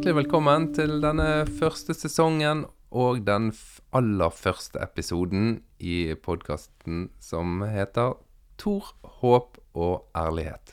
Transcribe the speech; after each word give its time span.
hjertelig 0.00 0.16
velkommen 0.16 0.62
til 0.72 0.94
denne 1.02 1.42
første 1.58 1.92
sesongen 1.92 2.62
og 2.96 3.18
den 3.26 3.50
aller 3.92 4.32
første 4.32 4.80
episoden 4.80 5.58
i 5.76 6.14
podkasten 6.16 7.10
som 7.20 7.60
heter 7.68 8.14
Tor, 8.56 8.94
håp 9.20 9.58
og 9.76 10.06
ærlighet. 10.16 10.72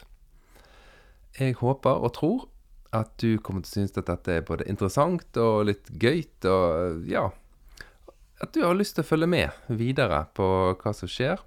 Jeg 1.35 1.57
håper 1.59 1.99
og 2.07 2.13
tror 2.15 2.45
at 2.95 3.11
du 3.19 3.35
kommer 3.43 3.67
til 3.67 3.67
å 3.67 3.75
synes 3.81 3.99
at 3.99 4.07
dette 4.13 4.37
er 4.37 4.47
både 4.47 4.69
interessant 4.71 5.41
og 5.43 5.67
litt 5.73 5.91
gøyt, 5.91 6.47
og 6.47 7.03
ja 7.11 7.27
At 8.39 8.55
du 8.55 8.63
har 8.63 8.79
lyst 8.79 8.95
til 8.95 9.03
å 9.03 9.11
følge 9.11 9.27
med 9.27 9.51
videre 9.67 10.23
på 10.39 10.47
hva 10.71 10.95
som 10.95 11.11
skjer. 11.11 11.43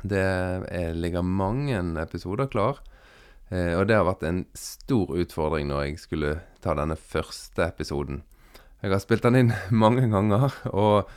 Det 0.00 0.96
ligger 0.96 1.28
mange 1.28 1.84
episoder 2.00 2.48
klar. 2.48 2.80
Eh, 3.50 3.74
og 3.74 3.88
det 3.90 3.98
har 3.98 4.06
vært 4.06 4.26
en 4.28 4.44
stor 4.54 5.10
utfordring 5.18 5.70
når 5.70 5.88
jeg 5.88 6.02
skulle 6.04 6.36
ta 6.62 6.76
denne 6.78 6.96
første 6.98 7.66
episoden. 7.66 8.22
Jeg 8.80 8.94
har 8.94 9.02
spilt 9.02 9.26
den 9.26 9.38
inn 9.40 9.52
mange 9.82 10.06
ganger, 10.12 10.54
og 10.70 11.10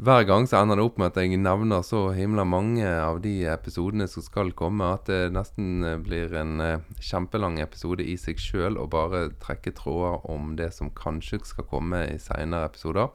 hver 0.00 0.24
gang 0.24 0.46
så 0.48 0.62
ender 0.62 0.78
det 0.78 0.84
opp 0.86 1.00
med 1.02 1.10
at 1.10 1.18
jeg 1.20 1.36
nevner 1.36 1.82
så 1.84 2.06
himla 2.16 2.46
mange 2.48 2.86
av 2.88 3.18
de 3.20 3.34
episodene 3.52 4.06
som 4.08 4.24
skal 4.24 4.54
komme, 4.56 4.86
at 4.94 5.10
det 5.10 5.34
nesten 5.34 5.82
blir 6.06 6.32
en 6.40 6.62
eh, 6.64 6.86
kjempelang 7.04 7.58
episode 7.60 8.06
i 8.06 8.16
seg 8.20 8.40
sjøl 8.40 8.78
å 8.80 8.88
bare 8.88 9.26
trekke 9.42 9.74
tråder 9.76 10.24
om 10.30 10.54
det 10.56 10.70
som 10.78 10.94
kanskje 10.96 11.42
skal 11.44 11.68
komme 11.68 12.06
i 12.14 12.16
seinere 12.22 12.70
episoder. 12.70 13.10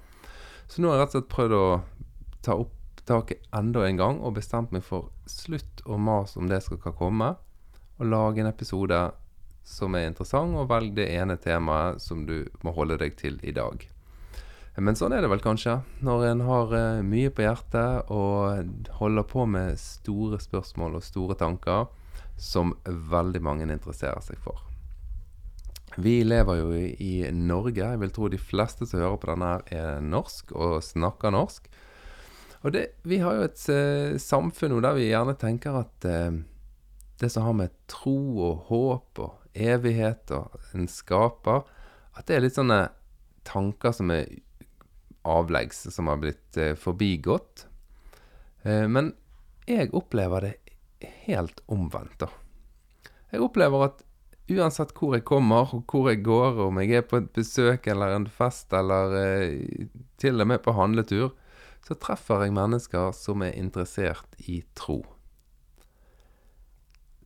Så 0.68 0.82
nå 0.82 0.92
har 0.92 1.00
jeg 1.00 1.06
rett 1.06 1.16
og 1.16 1.18
slett 1.18 1.34
prøvd 1.34 1.58
å 1.58 1.68
ta 2.46 2.60
opp 2.60 2.74
taket 3.06 3.44
enda 3.54 3.84
en 3.86 4.00
gang 4.00 4.22
og 4.26 4.34
bestemt 4.40 4.72
meg 4.74 4.82
for 4.86 5.12
slutt 5.30 5.84
å 5.86 5.98
mase 6.02 6.40
om 6.42 6.50
det 6.50 6.58
som 6.66 6.80
skal 6.80 6.96
komme 6.98 7.36
og 8.00 8.10
lage 8.12 8.44
en 8.44 8.52
episode 8.52 9.00
som 9.66 9.96
er 9.98 10.10
interessant, 10.10 10.56
og 10.56 10.70
velg 10.70 10.94
det 10.98 11.10
ene 11.16 11.38
temaet 11.42 12.02
som 12.04 12.26
du 12.28 12.44
må 12.64 12.74
holde 12.76 13.00
deg 13.02 13.18
til 13.18 13.40
i 13.44 13.54
dag. 13.56 13.82
Men 14.76 14.98
sånn 15.00 15.16
er 15.16 15.24
det 15.24 15.32
vel 15.32 15.44
kanskje, 15.44 15.78
når 16.04 16.26
en 16.34 16.42
har 16.50 16.74
uh, 16.76 17.04
mye 17.08 17.32
på 17.32 17.46
hjertet 17.46 18.12
og 18.12 18.90
holder 19.00 19.28
på 19.32 19.46
med 19.48 19.80
store 19.80 20.42
spørsmål 20.44 20.98
og 21.00 21.06
store 21.06 21.38
tanker 21.40 21.88
som 22.36 22.74
veldig 22.84 23.40
mange 23.44 23.68
interesserer 23.70 24.20
seg 24.24 24.42
for. 24.44 24.60
Vi 25.96 26.18
lever 26.28 26.60
jo 26.60 26.74
i, 26.76 27.14
Norge. 27.32 27.80
Jeg 27.80 28.02
vil 28.02 28.12
tro 28.12 28.28
de 28.28 28.40
fleste 28.42 28.84
som 28.84 29.00
hører 29.00 29.22
på 29.22 29.32
denne, 29.32 29.54
er 29.72 30.04
norsk 30.04 30.52
og 30.52 30.82
snakker 30.84 31.32
norsk. 31.32 31.70
Og 32.68 32.74
det, 32.76 32.84
vi 33.08 33.22
har 33.24 33.38
jo 33.38 33.48
et 33.48 33.64
uh, 33.72 34.20
samfunn 34.20 34.76
der 34.84 35.00
vi 35.00 35.08
gjerne 35.08 35.38
tenker 35.40 35.80
at 35.86 36.10
uh, 36.10 36.36
det 37.20 37.30
som 37.32 37.46
har 37.48 37.56
med 37.56 37.76
tro 37.92 38.18
og 38.50 38.68
håp 38.70 39.22
og 39.24 39.46
evighet 39.56 40.32
og 40.36 40.58
en 40.76 40.88
skaper 40.92 41.64
At 42.16 42.28
det 42.28 42.36
er 42.36 42.44
litt 42.44 42.58
sånne 42.58 42.82
tanker 43.48 43.94
som 43.96 44.12
er 44.12 44.28
avleggs, 45.26 45.84
som 45.94 46.08
har 46.08 46.20
blitt 46.22 46.58
eh, 46.58 46.76
forbigått. 46.80 47.66
Eh, 48.64 48.86
men 48.88 49.12
jeg 49.68 49.92
opplever 49.98 50.46
det 50.46 51.12
helt 51.26 51.62
omvendt, 51.72 52.20
da. 52.22 52.30
Jeg 53.34 53.44
opplever 53.44 53.88
at 53.88 54.04
uansett 54.54 54.94
hvor 54.96 55.16
jeg 55.18 55.26
kommer, 55.26 55.74
og 55.74 55.90
hvor 55.90 56.12
jeg 56.12 56.24
går, 56.26 56.62
om 56.68 56.80
jeg 56.82 57.02
er 57.02 57.08
på 57.10 57.20
et 57.20 57.32
besøk 57.36 57.90
eller 57.92 58.16
en 58.16 58.30
fest 58.30 58.74
eller 58.78 59.18
eh, 59.20 59.90
til 60.22 60.42
og 60.42 60.50
med 60.54 60.64
på 60.66 60.76
handletur, 60.78 61.34
så 61.86 61.98
treffer 62.02 62.46
jeg 62.46 62.56
mennesker 62.56 63.12
som 63.18 63.44
er 63.46 63.58
interessert 63.60 64.40
i 64.50 64.62
tro. 64.78 65.02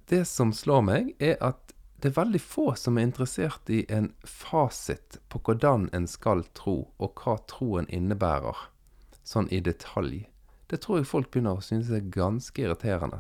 Det 0.10 0.26
som 0.26 0.50
slår 0.54 0.82
meg, 0.82 1.10
er 1.22 1.38
at 1.46 1.74
det 2.02 2.10
er 2.10 2.16
veldig 2.16 2.40
få 2.42 2.72
som 2.80 2.98
er 2.98 3.06
interessert 3.06 3.70
i 3.70 3.84
en 3.94 4.08
fasit 4.26 5.20
på 5.30 5.42
hvordan 5.46 5.90
en 5.94 6.08
skal 6.10 6.42
tro, 6.58 6.88
og 6.98 7.20
hva 7.22 7.36
troen 7.52 7.86
innebærer, 7.94 8.58
sånn 9.28 9.50
i 9.54 9.60
detalj. 9.62 10.24
Det 10.72 10.80
tror 10.82 11.02
jeg 11.02 11.10
folk 11.12 11.30
begynner 11.30 11.60
å 11.60 11.66
synes 11.66 11.92
er 11.94 12.10
ganske 12.14 12.64
irriterende. 12.64 13.20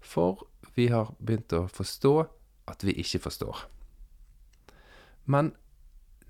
For 0.00 0.42
vi 0.74 0.88
har 0.90 1.12
begynt 1.18 1.54
å 1.54 1.66
forstå 1.70 2.14
at 2.70 2.82
vi 2.86 2.96
ikke 3.02 3.22
forstår. 3.28 3.66
Men 5.30 5.52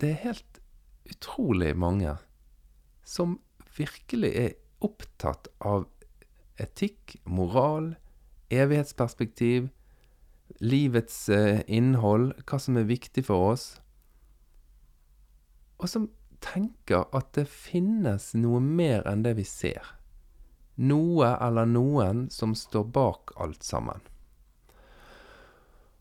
det 0.01 0.11
er 0.13 0.25
helt 0.27 0.61
utrolig 1.09 1.73
mange 1.79 2.19
som 3.07 3.39
virkelig 3.77 4.33
er 4.37 4.57
opptatt 4.85 5.49
av 5.65 5.87
etikk, 6.61 7.17
moral, 7.25 7.95
evighetsperspektiv, 8.53 9.71
livets 10.61 11.29
eh, 11.29 11.63
innhold, 11.67 12.33
hva 12.47 12.61
som 12.63 12.79
er 12.79 12.89
viktig 12.89 13.27
for 13.27 13.53
oss, 13.53 13.67
og 15.77 15.91
som 15.93 16.09
tenker 16.45 17.07
at 17.17 17.33
det 17.37 17.47
finnes 17.51 18.33
noe 18.39 18.61
mer 18.63 19.05
enn 19.09 19.25
det 19.27 19.37
vi 19.39 19.45
ser. 19.49 19.95
Noe 20.77 21.33
eller 21.41 21.69
noen 21.69 22.27
som 22.33 22.55
står 22.57 22.87
bak 22.93 23.33
alt 23.41 23.65
sammen. 23.65 24.05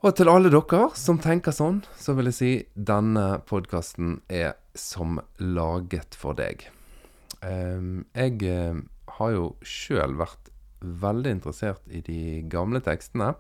Og 0.06 0.14
til 0.14 0.30
alle 0.30 0.52
dere 0.54 0.90
som 1.00 1.18
tenker 1.18 1.56
sånn, 1.56 1.80
så 1.98 2.14
vil 2.14 2.30
jeg 2.30 2.38
si 2.38 2.52
denne 2.76 3.40
podkasten 3.50 4.20
er 4.30 4.54
som 4.78 5.18
laget 5.40 6.18
for 6.20 6.38
deg. 6.38 6.68
Ehm, 7.42 8.06
jeg 8.14 8.44
eh, 8.46 8.84
har 9.18 9.32
jo 9.34 9.48
sjøl 9.66 10.14
vært 10.20 10.52
veldig 10.86 11.32
interessert 11.40 11.82
i 11.90 12.04
de 12.06 12.44
gamle 12.52 12.84
tekstene 12.86 13.34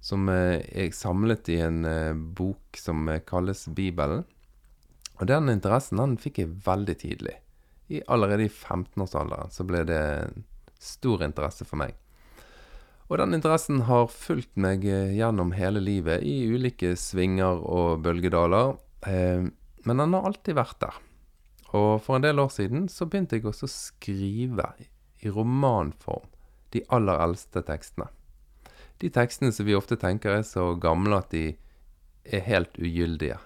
som 0.00 0.28
er 0.32 0.64
eh, 0.72 0.90
samlet 0.90 1.48
i 1.52 1.60
en 1.60 1.84
eh, 1.84 2.14
bok 2.14 2.76
som 2.80 3.08
eh, 3.08 3.20
kalles 3.26 3.66
Bibelen. 3.68 4.24
Og 5.20 5.26
den 5.28 5.52
interessen 5.52 6.00
den 6.00 6.16
fikk 6.20 6.40
jeg 6.40 6.54
veldig 6.64 6.96
tidlig. 7.02 7.36
I, 7.92 8.00
allerede 8.08 8.46
i 8.46 8.52
15-årsalderen 8.52 9.52
så 9.52 9.66
ble 9.68 9.84
det 9.84 10.04
stor 10.80 11.24
interesse 11.26 11.66
for 11.68 11.82
meg. 11.82 11.92
Og 13.10 13.18
den 13.18 13.34
interessen 13.36 13.82
har 13.88 14.06
fulgt 14.14 14.54
meg 14.54 14.84
gjennom 14.86 15.50
hele 15.58 15.82
livet 15.82 16.22
i 16.22 16.44
ulike 16.46 16.94
svinger 16.96 17.58
og 17.58 18.04
bølgedaler. 18.04 18.76
men 19.02 19.98
den 19.98 20.14
har 20.14 20.28
alltid 20.28 20.54
vært 20.54 20.78
der. 20.80 21.00
Og 21.74 21.98
for 22.04 22.16
en 22.16 22.22
del 22.22 22.38
år 22.38 22.52
siden 22.54 22.86
så 22.88 23.10
begynte 23.10 23.36
jeg 23.36 23.50
også 23.50 23.66
å 23.66 23.74
skrive 23.74 24.70
i 25.18 25.28
romanform 25.28 26.30
de 26.70 26.84
aller 26.88 27.18
eldste 27.18 27.66
tekstene 27.66 28.06
de 29.00 29.10
tekstene 29.12 29.52
som 29.52 29.66
vi 29.66 29.76
ofte 29.76 29.96
tenker 30.00 30.38
er 30.38 30.46
så 30.46 30.74
gamle 30.80 31.22
at 31.22 31.30
de 31.32 31.54
er 32.24 32.44
helt 32.44 32.76
ugyldige. 32.78 33.38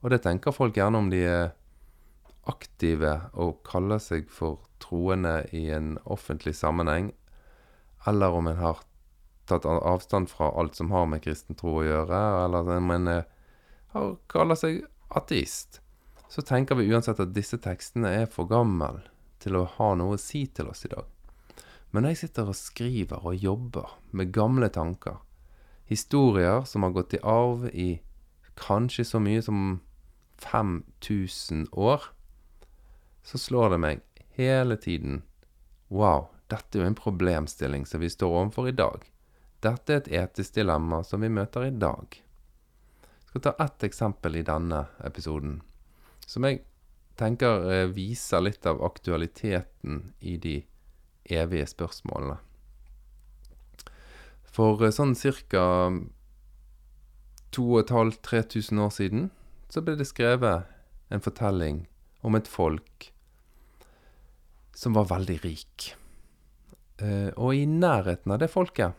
Og 0.00 0.12
det 0.14 0.22
tenker 0.24 0.54
folk 0.54 0.78
gjerne 0.78 1.00
om 1.02 1.10
de 1.12 1.24
er 1.26 1.50
aktive 2.48 3.16
og 3.34 3.58
kaller 3.66 4.00
seg 4.00 4.30
for 4.32 4.62
troende 4.80 5.42
i 5.56 5.66
en 5.74 5.96
offentlig 6.08 6.54
sammenheng, 6.56 7.10
eller 8.08 8.32
om 8.32 8.48
en 8.48 8.62
har 8.62 8.80
tatt 9.50 9.66
avstand 9.66 10.30
fra 10.30 10.52
alt 10.56 10.78
som 10.78 10.94
har 10.94 11.10
med 11.10 11.24
kristen 11.26 11.58
tro 11.58 11.80
å 11.80 11.84
gjøre, 11.84 12.20
eller 12.46 12.70
om 12.78 12.94
en 12.94 13.12
kaller 14.30 14.58
seg 14.58 14.84
ateist. 15.10 15.82
Så 16.30 16.46
tenker 16.46 16.78
vi 16.78 16.88
uansett 16.94 17.20
at 17.20 17.34
disse 17.34 17.58
tekstene 17.58 18.12
er 18.22 18.28
for 18.30 18.48
gamle 18.48 19.02
til 19.42 19.58
å 19.58 19.66
ha 19.76 19.94
noe 19.98 20.14
å 20.14 20.20
si 20.20 20.46
til 20.54 20.70
oss 20.70 20.86
i 20.86 20.92
dag. 20.92 21.04
Men 21.90 22.06
jeg 22.06 22.20
sitter 22.20 22.50
og 22.50 22.58
skriver 22.58 23.24
og 23.26 23.34
jobber 23.34 23.96
med 24.14 24.32
gamle 24.34 24.68
tanker, 24.70 25.18
historier 25.90 26.62
som 26.68 26.86
har 26.86 26.94
gått 26.94 27.16
i 27.18 27.22
arv 27.26 27.66
i 27.72 27.90
kanskje 28.60 29.04
så 29.08 29.20
mye 29.22 29.42
som 29.42 29.80
5000 30.40 31.66
år, 31.72 32.04
så 33.22 33.38
slår 33.38 33.74
det 33.74 33.80
meg 33.82 34.04
hele 34.38 34.78
tiden 34.80 35.22
Wow, 35.90 36.28
dette 36.46 36.78
er 36.78 36.84
jo 36.84 36.90
en 36.92 36.98
problemstilling 36.98 37.82
som 37.86 38.00
vi 38.00 38.10
står 38.10 38.30
overfor 38.30 38.68
i 38.70 38.76
dag. 38.78 39.02
Dette 39.60 39.92
er 39.92 40.00
et 40.00 40.10
etisk 40.20 40.54
dilemma 40.54 41.02
som 41.04 41.24
vi 41.24 41.28
møter 41.28 41.66
i 41.66 41.74
dag. 41.74 42.14
Jeg 42.14 43.32
skal 43.32 43.42
ta 43.42 43.52
ett 43.64 43.86
eksempel 43.86 44.38
i 44.38 44.44
denne 44.46 44.84
episoden, 45.06 45.58
som 46.26 46.46
jeg 46.46 46.62
tenker 47.18 47.66
eh, 47.70 47.88
viser 47.90 48.42
litt 48.42 48.66
av 48.70 48.80
aktualiteten 48.86 50.12
i 50.20 50.36
de 50.38 50.60
evige 51.24 51.66
spørsmålene. 51.70 52.38
For 54.50 54.82
eh, 54.84 54.94
sånn 54.94 55.14
ca. 55.18 55.66
2500-3000 57.50 58.78
år 58.78 58.92
siden 58.94 59.30
så 59.70 59.82
ble 59.82 59.96
det 59.98 60.06
skrevet 60.06 60.68
en 61.10 61.22
fortelling 61.22 61.80
om 62.22 62.36
et 62.38 62.46
folk 62.46 63.08
som 64.76 64.94
var 64.94 65.08
veldig 65.10 65.38
rik. 65.42 65.90
Eh, 67.02 67.30
og 67.34 67.56
i 67.56 67.66
nærheten 67.66 68.32
av 68.32 68.38
det 68.42 68.50
folket 68.52 68.94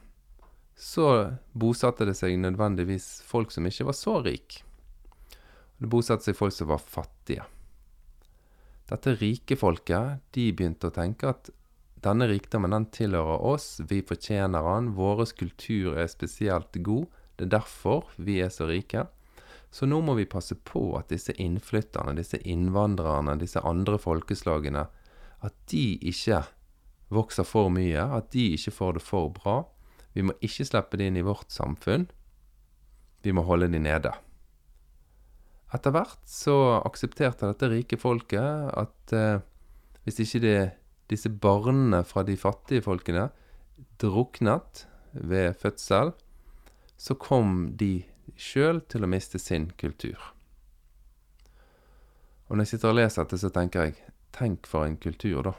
så 0.81 1.07
bosatte 1.53 2.07
det 2.09 2.15
seg 2.17 2.39
nødvendigvis 2.41 3.21
folk 3.27 3.53
som 3.53 3.67
ikke 3.69 3.87
var 3.91 3.97
så 3.97 4.17
rik. 4.25 4.61
Det 5.77 5.89
bosatte 5.89 6.27
seg 6.27 6.37
folk 6.37 6.55
som 6.55 6.71
var 6.71 6.81
fattige. 6.81 7.45
Dette 8.89 9.15
rike 9.21 9.55
folket 9.55 10.23
de 10.35 10.49
begynte 10.51 10.89
å 10.89 10.95
tenke 10.95 11.29
at 11.31 11.51
denne 12.01 12.27
rikdommen 12.29 12.73
den 12.73 12.87
tilhører 12.93 13.43
oss, 13.45 13.79
vi 13.89 14.01
fortjener 14.01 14.65
den. 14.65 14.93
Vår 14.97 15.25
kultur 15.37 15.99
er 16.01 16.09
spesielt 16.09 16.77
god. 16.81 17.09
Det 17.37 17.47
er 17.47 17.57
derfor 17.59 18.09
vi 18.17 18.39
er 18.41 18.49
så 18.53 18.67
rike. 18.69 19.05
Så 19.71 19.87
nå 19.87 20.01
må 20.03 20.17
vi 20.17 20.27
passe 20.27 20.57
på 20.67 20.91
at 20.97 21.11
disse 21.13 21.35
innflytterne, 21.39 22.17
disse 22.17 22.41
innvandrerne, 22.43 23.37
disse 23.39 23.61
andre 23.63 23.99
folkeslagene, 24.01 24.87
at 25.41 25.55
de 25.71 25.85
ikke 26.11 26.41
vokser 27.13 27.47
for 27.47 27.71
mye, 27.71 28.01
at 28.01 28.31
de 28.33 28.49
ikke 28.55 28.73
får 28.75 28.97
det 28.97 29.05
for 29.05 29.31
bra. 29.35 29.61
Vi 30.13 30.25
må 30.25 30.35
ikke 30.43 30.67
slippe 30.67 30.99
det 30.99 31.07
inn 31.07 31.21
i 31.21 31.25
vårt 31.25 31.53
samfunn. 31.53 32.09
Vi 33.23 33.31
må 33.31 33.45
holde 33.47 33.69
de 33.71 33.79
nede. 33.79 34.11
Etter 35.71 35.93
hvert 35.95 36.19
så 36.27 36.81
aksepterte 36.81 37.47
dette 37.47 37.69
rike 37.71 37.99
folket 37.99 38.73
at 38.75 39.15
eh, 39.15 39.43
hvis 40.03 40.19
ikke 40.25 40.41
det, 40.43 40.57
disse 41.11 41.29
barna 41.29 42.03
fra 42.07 42.23
de 42.23 42.37
fattige 42.39 42.85
folkene 42.85 43.27
druknet 44.01 44.85
ved 45.11 45.57
fødsel, 45.59 46.13
så 46.97 47.17
kom 47.19 47.73
de 47.77 48.05
sjøl 48.39 48.79
til 48.89 49.03
å 49.03 49.09
miste 49.11 49.41
sin 49.41 49.69
kultur. 49.81 50.19
Og 52.47 52.55
når 52.55 52.65
jeg 52.65 52.73
sitter 52.73 52.91
og 52.91 52.97
leser 52.99 53.25
dette, 53.25 53.41
så 53.41 53.51
tenker 53.53 53.87
jeg 53.87 54.13
tenk 54.35 54.67
for 54.67 54.87
en 54.87 54.97
kultur, 54.99 55.41
da. 55.45 55.53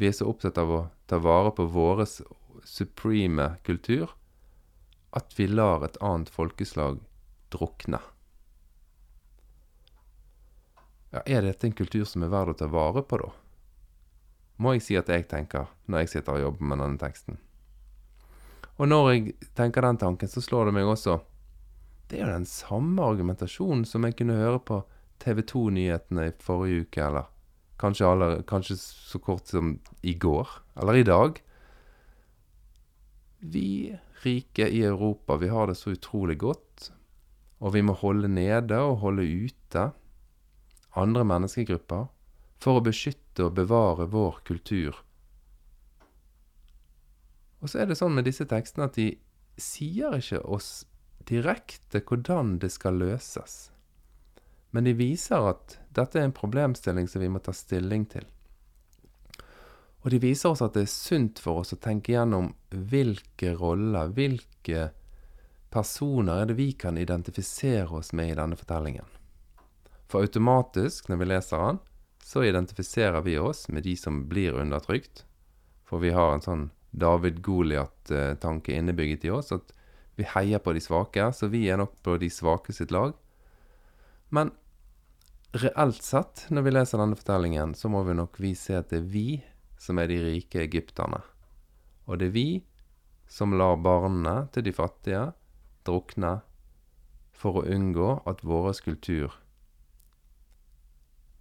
Vi 0.00 0.08
er 0.08 0.16
så 0.16 0.28
opptatt 0.28 0.58
av 0.60 0.72
å 0.72 0.80
ta 1.08 1.18
vare 1.20 1.52
på 1.56 1.68
vår 1.72 2.04
supreme 2.64 3.48
kultur 3.66 4.12
at 5.12 5.34
vi 5.36 5.46
lar 5.50 5.84
et 5.84 5.98
annet 6.00 6.32
folkeslag 6.32 7.00
drukne. 7.52 8.00
Ja, 11.12 11.20
er 11.26 11.44
dette 11.44 11.68
en 11.68 11.76
kultur 11.76 12.06
som 12.08 12.24
er 12.24 12.32
verd 12.32 12.54
å 12.54 12.58
ta 12.62 12.70
vare 12.72 13.04
på, 13.04 13.20
da? 13.20 13.32
Må 14.56 14.74
jeg 14.76 14.84
si 14.84 14.96
at 14.98 15.08
jeg 15.10 15.28
tenker 15.30 15.70
når 15.86 16.04
jeg 16.04 16.12
sitter 16.16 16.36
og 16.36 16.46
jobber 16.46 16.68
med 16.70 16.82
denne 16.82 17.00
teksten. 17.00 17.38
Og 18.80 18.88
når 18.88 19.10
jeg 19.12 19.34
tenker 19.56 19.84
den 19.84 20.00
tanken, 20.00 20.30
så 20.30 20.42
slår 20.42 20.68
det 20.68 20.76
meg 20.78 20.88
også 20.88 21.20
Det 22.10 22.18
er 22.18 22.26
jo 22.26 22.34
den 22.34 22.48
samme 22.48 23.04
argumentasjonen 23.04 23.84
som 23.88 24.04
jeg 24.04 24.16
kunne 24.18 24.36
høre 24.36 24.58
på 24.60 24.82
TV 25.22 25.40
2-nyhetene 25.48 26.26
i 26.28 26.34
forrige 26.42 26.84
uke, 26.84 27.04
eller 27.06 27.28
kanskje, 27.80 28.08
aller, 28.08 28.42
kanskje 28.42 28.76
så 28.76 29.20
kort 29.22 29.48
som 29.48 29.76
i 30.02 30.14
går, 30.18 30.50
eller 30.82 30.98
i 30.98 31.06
dag. 31.06 31.38
Vi 33.38 33.94
rike 34.24 34.68
i 34.68 34.82
Europa, 34.84 35.38
vi 35.40 35.48
har 35.48 35.70
det 35.70 35.78
så 35.78 35.94
utrolig 35.94 36.36
godt, 36.42 36.90
og 37.62 37.74
vi 37.74 37.82
må 37.86 37.94
holde 37.96 38.28
nede 38.28 38.78
og 38.82 39.00
holde 39.06 39.24
ute 39.46 39.88
andre 40.98 41.24
menneskegrupper 41.24 42.10
for 42.62 42.78
å 42.78 42.84
beskytte 42.86 43.48
og 43.48 43.56
bevare 43.58 44.06
vår 44.10 44.38
kultur. 44.46 44.96
Og 47.62 47.70
så 47.70 47.82
er 47.82 47.90
det 47.90 47.98
sånn 47.98 48.14
med 48.14 48.26
disse 48.26 48.46
tekstene 48.50 48.88
at 48.88 48.98
de 48.98 49.12
sier 49.60 50.18
ikke 50.18 50.42
oss 50.42 50.84
direkte 51.28 52.02
hvordan 52.06 52.56
det 52.62 52.72
skal 52.74 52.98
løses. 52.98 53.70
Men 54.74 54.88
de 54.88 54.94
viser 54.98 55.50
at 55.52 55.76
dette 55.94 56.18
er 56.18 56.26
en 56.26 56.34
problemstilling 56.34 57.10
som 57.10 57.22
vi 57.22 57.30
må 57.30 57.42
ta 57.44 57.54
stilling 57.54 58.06
til. 58.10 58.24
Og 60.02 60.10
de 60.10 60.18
viser 60.22 60.50
oss 60.50 60.64
at 60.64 60.74
det 60.74 60.86
er 60.86 60.90
sunt 60.90 61.38
for 61.42 61.62
oss 61.62 61.74
å 61.76 61.78
tenke 61.78 62.14
gjennom 62.14 62.50
hvilke 62.72 63.52
roller, 63.54 64.10
hvilke 64.10 64.88
personer 65.72 66.42
er 66.42 66.50
det 66.50 66.58
vi 66.58 66.72
kan 66.74 66.98
identifisere 66.98 68.00
oss 68.00 68.10
med 68.16 68.32
i 68.32 68.38
denne 68.38 68.58
fortellingen. 68.58 69.06
For 70.10 70.26
automatisk, 70.26 71.06
når 71.08 71.20
vi 71.20 71.28
leser 71.30 71.62
den, 71.62 71.78
så 72.24 72.44
identifiserer 72.46 73.20
vi 73.26 73.38
oss 73.38 73.68
med 73.68 73.82
de 73.82 73.96
som 73.96 74.28
blir 74.28 74.54
undertrykt. 74.58 75.24
For 75.84 76.00
vi 76.00 76.14
har 76.14 76.32
en 76.32 76.44
sånn 76.44 76.64
David-Goliat-tanke 76.92 78.76
innebygget 78.76 79.26
i 79.26 79.32
oss, 79.34 79.52
at 79.52 79.72
vi 80.16 80.26
heier 80.28 80.60
på 80.62 80.74
de 80.76 80.80
svake, 80.80 81.30
så 81.32 81.48
vi 81.52 81.66
er 81.68 81.80
nok 81.80 81.96
på 82.04 82.16
de 82.20 82.28
svake 82.30 82.72
sitt 82.76 82.92
lag. 82.92 83.14
Men 84.28 84.52
reelt 85.56 86.02
sett, 86.04 86.46
når 86.48 86.66
vi 86.66 86.74
leser 86.76 87.00
denne 87.00 87.18
fortellingen, 87.18 87.74
så 87.76 87.90
må 87.92 88.04
vi 88.06 88.16
nok 88.16 88.38
vi 88.40 88.54
se 88.56 88.76
at 88.78 88.92
det 88.92 89.02
er 89.02 89.10
vi 89.12 89.26
som 89.80 89.98
er 89.98 90.12
de 90.12 90.20
rike 90.22 90.62
egypterne. 90.62 91.20
Og 92.06 92.20
det 92.20 92.30
er 92.30 92.36
vi 92.36 92.48
som 93.28 93.56
lar 93.56 93.78
barna 93.80 94.46
til 94.52 94.66
de 94.66 94.74
fattige 94.76 95.30
drukne 95.88 96.38
for 97.32 97.60
å 97.60 97.66
unngå 97.66 98.18
at 98.28 98.44
vår 98.46 98.76
kultur 98.84 99.38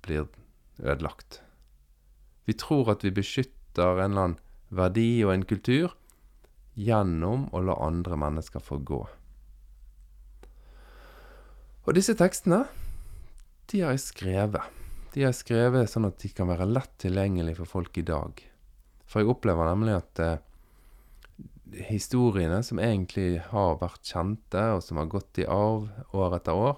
blir 0.02 0.30
ødelagt. 0.82 1.42
Vi 2.46 2.58
tror 2.58 2.92
at 2.96 3.06
vi 3.06 3.14
beskytter 3.16 4.02
en 4.02 4.12
eller 4.12 4.26
annen 4.26 4.38
verdi 4.72 5.24
og 5.26 5.34
en 5.36 5.48
kultur 5.48 5.96
gjennom 6.80 7.50
å 7.54 7.62
la 7.64 7.76
andre 7.84 8.18
mennesker 8.20 8.64
få 8.64 8.80
gå. 8.88 9.02
Og 11.82 11.98
disse 11.98 12.14
tekstene, 12.18 12.64
de 13.72 13.82
har 13.82 13.96
jeg 13.96 14.06
skrevet. 14.06 14.80
De 15.12 15.24
har 15.24 15.32
jeg 15.32 15.42
skrevet 15.42 15.90
sånn 15.92 16.08
at 16.08 16.22
de 16.22 16.30
kan 16.36 16.50
være 16.52 16.70
lett 16.70 16.94
tilgjengelig 17.02 17.58
for 17.60 17.72
folk 17.80 17.98
i 18.00 18.06
dag. 18.08 18.38
For 19.10 19.22
jeg 19.22 19.32
opplever 19.34 19.68
nemlig 19.68 19.98
at 19.98 20.22
eh, 20.24 20.40
historiene 21.90 22.62
som 22.64 22.80
egentlig 22.80 23.42
har 23.50 23.80
vært 23.82 24.06
kjente, 24.08 24.64
og 24.78 24.86
som 24.86 25.02
har 25.02 25.12
gått 25.12 25.42
i 25.42 25.48
arv 25.50 25.90
år 26.16 26.38
etter 26.38 26.56
år, 26.56 26.78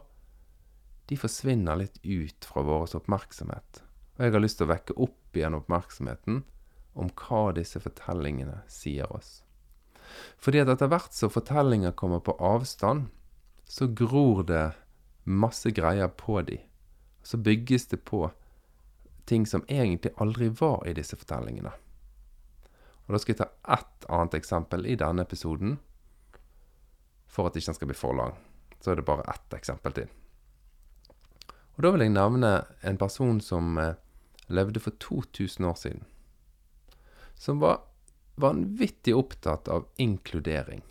de 1.12 1.20
forsvinner 1.20 1.78
litt 1.78 2.00
ut 2.02 2.48
fra 2.48 2.64
vår 2.66 2.96
oppmerksomhet. 2.98 3.83
Og 4.18 4.26
jeg 4.26 4.36
har 4.36 4.44
lyst 4.44 4.60
til 4.60 4.68
å 4.68 4.74
vekke 4.74 4.98
opp 5.02 5.38
igjen 5.38 5.58
oppmerksomheten 5.58 6.44
om 6.94 7.10
hva 7.18 7.48
disse 7.58 7.82
fortellingene 7.82 8.62
sier 8.70 9.10
oss. 9.14 9.42
Fordi 10.38 10.62
at 10.62 10.70
etter 10.70 10.92
hvert 10.92 11.16
som 11.16 11.32
fortellinger 11.34 11.96
kommer 11.98 12.22
på 12.22 12.36
avstand, 12.38 13.08
så 13.66 13.88
gror 13.90 14.44
det 14.46 14.68
masse 15.24 15.72
greier 15.74 16.12
på 16.14 16.42
de 16.46 16.60
så 17.24 17.38
bygges 17.38 17.88
det 17.88 17.98
på 17.98 18.32
ting 19.26 19.48
som 19.48 19.64
egentlig 19.68 20.12
aldri 20.18 20.50
var 20.50 20.88
i 20.88 20.94
disse 20.94 21.16
fortellingene. 21.16 21.72
Og 23.06 23.14
Da 23.14 23.20
skal 23.20 23.34
jeg 23.34 23.40
ta 23.40 23.74
ett 23.74 24.06
annet 24.10 24.34
eksempel 24.34 24.86
i 24.88 24.96
denne 24.96 25.24
episoden, 25.24 25.80
for 27.28 27.48
at 27.48 27.56
ikke 27.56 27.74
skal 27.74 27.88
bli 27.88 27.96
for 27.96 28.14
lang. 28.14 28.36
Så 28.80 28.92
er 28.92 28.96
det 28.96 29.06
bare 29.06 29.24
ett 29.32 29.54
eksempel 29.54 29.92
til. 29.92 30.08
Og 31.76 31.84
Da 31.84 31.92
vil 31.94 32.06
jeg 32.06 32.14
nevne 32.14 32.54
en 32.86 33.00
person 33.02 33.40
som 33.42 33.78
eh, 33.82 33.96
levde 34.48 34.80
for 34.80 34.94
2000 35.02 35.66
år 35.66 35.78
siden. 35.80 36.04
Som 37.36 37.60
var 37.64 37.82
vanvittig 38.36 39.16
opptatt 39.16 39.68
av 39.68 39.88
inkludering. 39.98 40.84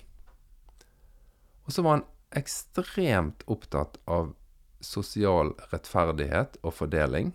Og 1.64 1.72
så 1.72 1.82
var 1.82 1.98
han 1.98 2.08
ekstremt 2.34 3.44
opptatt 3.46 3.98
av 4.10 4.34
sosial 4.82 5.52
rettferdighet 5.70 6.58
og 6.62 6.74
fordeling. 6.74 7.32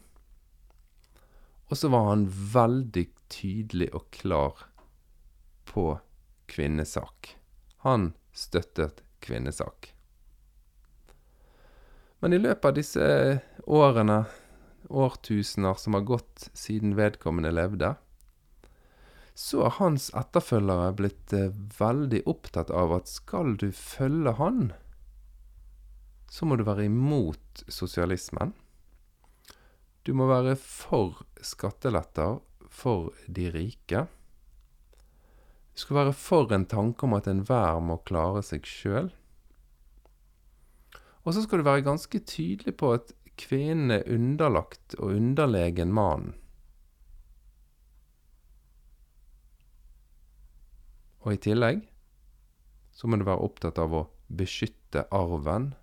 Og 1.67 1.79
så 1.79 1.91
var 1.91 2.09
han 2.11 2.27
veldig 2.27 3.05
tydelig 3.31 3.89
og 3.95 4.07
klar 4.15 4.67
på 5.67 5.89
kvinnesak. 6.47 7.35
Han 7.83 8.13
støttet 8.31 9.03
kvinnesak. 9.23 9.96
Men 12.19 12.33
i 12.33 12.41
løpet 12.41 12.65
av 12.65 12.75
disse 12.77 13.07
årene, 13.67 14.23
årtusener 14.87 15.77
som 15.77 15.97
har 15.97 16.05
gått 16.07 16.49
siden 16.57 16.95
vedkommende 16.97 17.51
levde, 17.53 17.93
så 19.37 19.67
har 19.67 19.75
hans 19.77 20.09
etterfølgere 20.17 20.93
blitt 20.97 21.33
eh, 21.35 21.53
veldig 21.77 22.23
opptatt 22.25 22.71
av 22.73 22.95
at 22.95 23.11
skal 23.11 23.53
du 23.61 23.69
følge 23.69 24.33
han, 24.39 24.71
så 26.31 26.47
må 26.49 26.57
du 26.57 26.65
være 26.65 26.87
imot 26.89 27.61
sosialismen. 27.71 28.55
Du 30.03 30.15
må 30.17 30.25
være 30.29 30.55
for 30.57 31.21
skatteletter 31.43 32.39
for 32.73 33.13
de 33.27 33.49
rike. 33.53 34.07
Du 35.75 35.83
skal 35.83 35.99
være 36.01 36.17
for 36.17 36.51
en 36.55 36.65
tanke 36.65 37.05
om 37.05 37.13
at 37.17 37.29
enhver 37.29 37.77
må 37.83 37.99
klare 38.09 38.41
seg 38.45 38.65
sjøl. 38.65 39.11
Og 41.27 41.35
så 41.35 41.43
skal 41.43 41.59
du 41.59 41.67
være 41.67 41.83
ganske 41.83 42.19
tydelig 42.23 42.77
på 42.79 42.93
at 42.95 43.11
kvinnen 43.37 43.91
er 43.91 44.07
underlagt 44.07 44.95
og 44.95 45.11
underlegen 45.11 45.91
mannen. 45.91 46.37
Og 51.27 51.35
i 51.35 51.41
tillegg 51.43 51.83
så 52.95 53.11
må 53.11 53.19
du 53.19 53.27
være 53.27 53.43
opptatt 53.43 53.81
av 53.83 53.91
å 53.91 54.05
beskytte 54.31 55.03
arven 55.11 55.73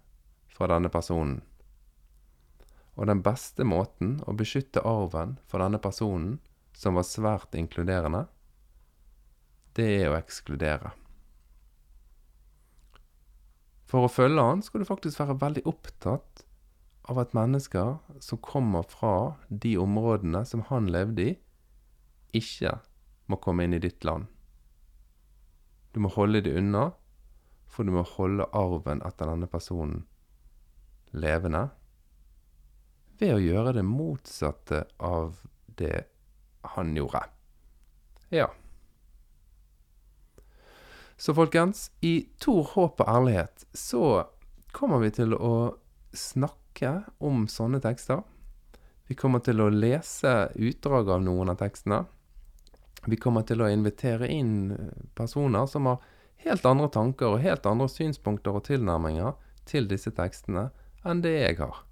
fra 0.48 0.70
denne 0.72 0.88
personen. 0.88 1.42
Og 2.96 3.10
den 3.10 3.20
beste 3.26 3.66
måten 3.68 4.16
å 4.24 4.32
beskytte 4.38 4.80
arven 4.88 5.36
for 5.44 5.60
denne 5.60 5.82
personen, 5.82 6.38
som 6.72 6.96
var 6.96 7.04
svært 7.04 7.54
inkluderende, 7.58 8.24
det 9.76 9.90
er 10.00 10.08
å 10.08 10.16
ekskludere. 10.16 10.94
For 13.94 14.08
å 14.08 14.10
følge 14.10 14.42
han 14.42 14.58
skal 14.66 14.82
du 14.82 14.88
faktisk 14.88 15.20
være 15.20 15.36
veldig 15.38 15.62
opptatt 15.70 16.40
av 17.06 17.20
at 17.22 17.34
mennesker 17.36 17.92
som 18.26 18.40
kommer 18.42 18.82
fra 18.90 19.36
de 19.46 19.76
områdene 19.78 20.40
som 20.50 20.64
han 20.66 20.88
levde 20.90 21.22
i, 21.22 21.34
ikke 22.34 22.72
må 23.30 23.38
komme 23.38 23.68
inn 23.68 23.76
i 23.76 23.78
ditt 23.84 24.02
land. 24.02 24.26
Du 25.94 26.00
må 26.02 26.10
holde 26.10 26.42
det 26.42 26.56
unna, 26.58 26.88
for 27.70 27.86
du 27.86 27.94
må 27.94 28.02
holde 28.16 28.48
arven 28.50 29.04
etter 29.06 29.30
denne 29.30 29.46
personen 29.52 30.02
levende 31.14 31.68
ved 33.22 33.36
å 33.36 33.44
gjøre 33.44 33.76
det 33.78 33.86
motsatte 33.86 34.82
av 34.98 35.38
det 35.78 36.02
han 36.74 36.96
gjorde. 36.98 37.22
Ja. 38.34 38.50
Så 41.16 41.34
folkens, 41.34 41.90
i 42.00 42.26
Tor, 42.42 42.64
håp 42.74 43.00
og 43.00 43.08
ærlighet 43.08 43.66
så 43.74 44.24
kommer 44.74 44.98
vi 45.04 45.12
til 45.14 45.34
å 45.34 45.76
snakke 46.14 46.96
om 47.22 47.46
sånne 47.50 47.80
tekster. 47.82 48.24
Vi 49.06 49.14
kommer 49.14 49.42
til 49.44 49.60
å 49.60 49.70
lese 49.70 50.50
utdrag 50.56 51.12
av 51.14 51.22
noen 51.22 51.52
av 51.52 51.60
tekstene. 51.60 52.02
Vi 53.04 53.18
kommer 53.20 53.44
til 53.46 53.62
å 53.62 53.68
invitere 53.70 54.30
inn 54.32 54.72
personer 55.14 55.68
som 55.70 55.86
har 55.90 56.02
helt 56.44 56.64
andre 56.66 56.88
tanker 56.92 57.34
og 57.34 57.42
helt 57.44 57.66
andre 57.68 57.88
synspunkter 57.92 58.56
og 58.56 58.64
tilnærminger 58.68 59.36
til 59.68 59.88
disse 59.88 60.12
tekstene 60.16 60.70
enn 61.04 61.20
det 61.24 61.34
jeg 61.36 61.60
har. 61.60 61.84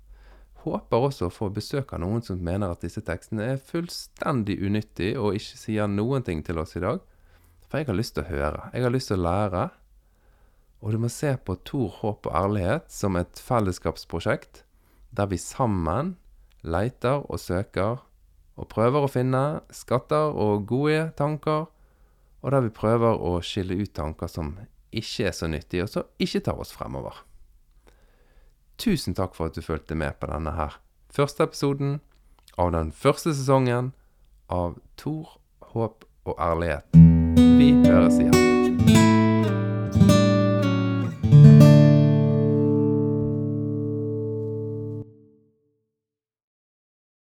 Håper 0.62 1.08
også 1.08 1.28
å 1.28 1.34
få 1.34 1.50
besøk 1.52 1.92
av 1.92 2.02
noen 2.04 2.22
som 2.24 2.40
mener 2.42 2.72
at 2.72 2.84
disse 2.84 3.02
tekstene 3.04 3.54
er 3.54 3.64
fullstendig 3.70 4.58
unyttige 4.62 5.18
og 5.20 5.36
ikke 5.38 5.58
sier 5.58 5.90
noen 5.90 6.24
ting 6.26 6.42
til 6.46 6.60
oss 6.62 6.76
i 6.78 6.84
dag. 6.84 7.02
For 7.72 7.80
jeg 7.80 7.88
har 7.88 7.96
lyst 7.96 8.18
til 8.18 8.26
å 8.26 8.28
høre. 8.28 8.66
Jeg 8.76 8.84
har 8.84 8.92
lyst 8.92 9.08
til 9.08 9.16
å 9.16 9.24
lære. 9.24 9.60
Og 10.84 10.92
du 10.92 10.98
må 11.00 11.08
se 11.08 11.30
på 11.40 11.54
Tor, 11.64 11.94
håp 12.02 12.26
og 12.28 12.34
ærlighet 12.36 12.90
som 12.92 13.16
et 13.16 13.40
fellesskapsprosjekt 13.40 14.66
der 15.16 15.30
vi 15.30 15.38
sammen 15.40 16.18
leiter 16.60 17.24
og 17.24 17.40
søker 17.40 18.02
og 18.60 18.68
prøver 18.68 19.06
å 19.06 19.08
finne 19.08 19.62
skatter 19.72 20.36
og 20.36 20.66
gode 20.68 21.14
tanker, 21.16 21.64
og 22.44 22.52
der 22.52 22.66
vi 22.66 22.74
prøver 22.76 23.16
å 23.16 23.38
skille 23.40 23.78
ut 23.80 23.94
tanker 23.96 24.28
som 24.28 24.52
ikke 24.92 25.30
er 25.30 25.36
så 25.36 25.48
nyttige, 25.48 25.86
og 25.86 25.92
som 25.94 26.10
ikke 26.20 26.42
tar 26.44 26.60
oss 26.60 26.74
fremover. 26.76 27.22
Tusen 28.76 29.16
takk 29.16 29.32
for 29.38 29.48
at 29.48 29.56
du 29.56 29.64
fulgte 29.64 29.96
med 29.96 30.20
på 30.20 30.28
denne 30.28 30.52
her 30.58 30.76
første 31.12 31.48
episoden 31.48 32.02
av 32.60 32.74
den 32.76 32.92
første 32.92 33.32
sesongen 33.32 33.94
av 34.52 34.76
Tor, 35.00 35.38
håp 35.72 36.04
og 36.28 36.36
ærlighet. 36.36 37.11
Vi 37.92 37.96
høres 37.96 38.14
igjen. 38.16 38.51